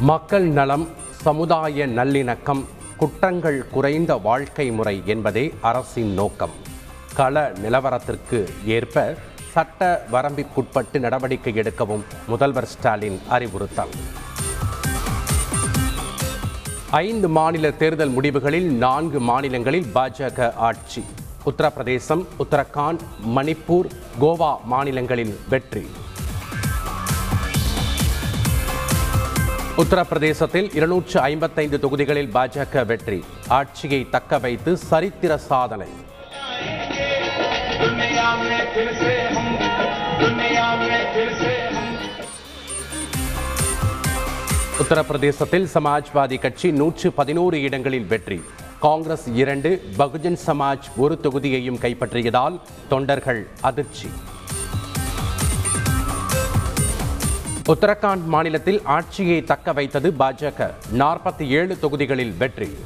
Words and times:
மக்கள் 0.00 0.48
நலம் 0.48 0.88
சமுதாய 1.10 1.86
நல்லிணக்கம் 1.86 2.64
குற்றங்கள் 2.96 3.68
குறைந்த 3.68 4.16
வாழ்க்கை 4.16 4.70
முறை 4.70 5.02
என்பதே 5.04 5.54
அரசின் 5.60 6.12
நோக்கம். 6.12 6.50
கள 7.14 7.52
நிலவரத்திற்கு 7.62 8.48
ஏற்ப 8.64 9.14
சட்ட 9.50 10.06
வரம்பிற்குட்பட்டு 10.12 10.98
நடவடிக்கை 10.98 11.52
எடுக்கவும் 11.52 12.02
முதல்வர் 12.26 12.66
ஸ்டாலின் 12.66 13.20
அறிவுறுத்தல். 13.28 13.88
ஐந்து 16.90 17.28
மாநில 17.28 17.70
தேர்தல் 17.70 18.10
முடிவுகளில் 18.10 18.70
நான்கு 18.70 19.20
மாநிலங்களில் 19.20 19.86
பாஜக 19.94 20.54
ஆட்சி. 20.54 21.04
உத்தரப்பிரதேசம் 21.44 22.26
உத்தரகாண்ட் 22.38 23.00
மணிப்பூர் 23.36 23.90
கோவா 24.20 24.62
மாநிலங்களில் 24.64 25.38
வெற்றி. 25.48 25.86
உத்தரப்பிரதேசத்தில் 29.82 30.74
இருநூற்று 30.76 31.20
ஐம்பத்தைந்து 31.20 31.80
தொகுதிகளில் 31.80 32.30
பாஜக 32.34 32.86
வெற்றி. 32.86 33.24
ஆட்சியை 33.48 34.10
தக்க 34.10 34.38
வைத்து 34.38 34.76
சரித்திர 34.76 35.36
சாதனை. 35.36 35.86
உத்தரப்பிரதேசத்தில் 44.78 45.68
சமாஜ்வாதி 45.74 46.38
கட்சி 46.38 46.72
நூற்று 46.72 47.12
பதினோரு 47.12 47.60
இடங்களில் 47.60 48.06
வெற்றி. 48.06 48.40
காங்கிரஸ் 48.80 49.28
இரண்டு 49.28 49.82
பகுஜன் 49.98 50.38
சமாஜ் 50.46 50.88
ஒரு 50.96 51.18
தொகுதியையும் 51.22 51.80
கைப்பற்றியதால் 51.80 52.60
தொண்டர்கள் 52.88 53.48
அதிர்ச்சி. 53.60 54.10
உத்தரகாண்ட் 57.72 58.24
மாநிலத்தில் 58.24 58.80
ஆட்சியை 58.84 59.44
தக்க 59.44 59.72
வைத்தது 59.72 60.14
பாஜக. 60.18 60.70
நாற்பத்தி 60.98 61.46
ஏழு 61.48 61.78
தொகுதிகளில் 61.78 62.32
வெற்றி. 62.32 62.78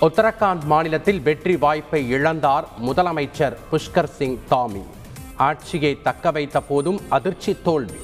உத்தரகாண்ட் 0.00 0.64
மாநிலத்தில் 0.64 1.20
வெற்றி 1.20 1.56
வாய்ப்பை 1.56 2.14
இழந்தார் 2.14 2.64
முதலமைச்சர் 2.86 3.56
புஷ்கர் 3.72 4.10
சிங் 4.18 4.38
தாமி. 4.50 4.82
ஆட்சியை 5.36 6.02
தக்க 6.02 6.30
வைத்த 6.30 6.60
போதும் 6.60 7.00
அதிர்ச்சி 7.08 7.56
தோல்வி. 7.62 8.02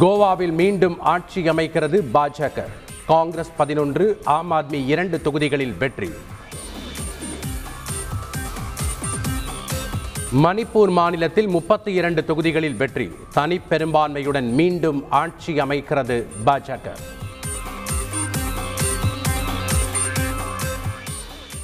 கோவாவில் 0.00 0.52
மீண்டும் 0.52 1.00
ஆட்சி 1.00 1.48
அமைக்கிறது 1.48 2.00
பாஜக. 2.14 2.68
காங்கிரஸ் 3.06 3.56
பதினொன்று 3.56 4.20
ஆம் 4.24 4.52
ஆத்மி 4.52 4.86
இரண்டு 4.86 5.20
தொகுதிகளில் 5.20 5.76
வெற்றி. 5.78 6.12
மணிப்பூர் 10.44 10.90
மாநிலத்தில் 10.90 11.46
முப்பத்தி 11.46 11.92
இரண்டு 11.92 12.24
தொகுதிகளில் 12.24 12.74
வெற்றி. 12.74 13.12
தனி 13.32 13.60
பெரும்பான்மையுடன் 13.70 14.48
மீண்டும் 14.50 15.10
ஆட்சி 15.10 15.60
அமைக்கிறது 15.60 16.26
பாஜக. 16.46 16.96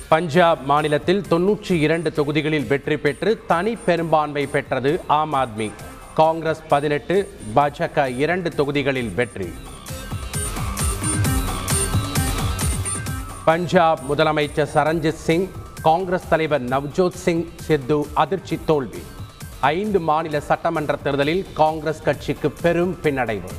பஞ்சாப் 0.08 0.62
மாநிலத்தில் 0.64 1.22
தொன்னூற்றி 1.30 1.72
இரண்டு 1.72 2.12
தொகுதிகளில் 2.12 2.66
வெற்றி 2.66 2.96
பெற்று 2.96 3.42
தனி 3.46 3.76
பெரும்பான்மை 3.76 4.46
பெற்றது 4.46 5.00
ஆம் 5.06 5.34
ஆத்மி. 5.34 5.70
காங்கிரஸ் 6.14 6.62
பதினெட்டு 6.68 7.16
பாஜக 7.54 8.16
இரண்டு 8.16 8.50
தொகுதிகளில் 8.50 9.12
வெற்றி. 9.14 9.52
பஞ்சாப் 13.44 14.00
முதலமைச்சர் 14.12 14.72
சரண்ஜித் 14.74 15.22
சிங் 15.28 15.48
காங்கிரஸ் 15.82 16.28
தலைவர் 16.28 16.64
நவ்ஜோத் 16.64 17.14
சிங் 17.14 17.48
சித்து 17.56 18.06
அதிர்ச்சி 18.14 18.58
தோல்வி. 18.66 19.02
ஐந்து 19.60 20.00
மாநில 20.00 20.40
சட்டமன்ற 20.40 20.96
தேர்தலில் 20.96 21.46
காங்கிரஸ் 21.54 22.02
கட்சிக்கு 22.02 22.50
பெரும் 22.50 22.98
பின்னடைவு. 23.02 23.50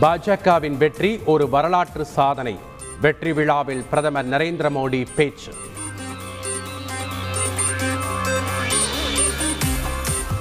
பாஜகவின் 0.00 0.76
வெற்றி 0.76 1.20
ஒரு 1.24 1.48
வரலாற்று 1.48 2.04
சாதனை. 2.04 2.58
வெற்றி 3.00 3.32
விழாவில் 3.32 3.84
பிரதமர் 3.90 4.28
நரேந்திர 4.28 4.70
மோடி 4.70 5.06
பேச்சு. 5.16 5.52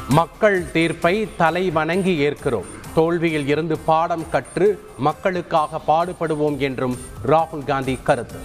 மக்கள் 0.09 0.71
தீர்ப்பை 0.71 1.27
தலை 1.37 1.69
வணங்கி 1.69 2.29
ஏற்கிறோம். 2.29 2.81
தோல்வியில் 2.95 3.47
இருந்து 3.47 3.77
பாடம் 3.77 4.29
கற்று 4.29 4.67
மக்களுக்காக 4.97 5.81
பாடுபடுவோம் 5.87 6.57
என்றும் 6.57 6.97
ராகுல் 7.27 7.65
காந்தி 7.65 7.99
கருத்து. 8.03 8.39